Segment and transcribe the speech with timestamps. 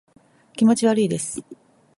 [0.55, 1.43] 気持ち悪いです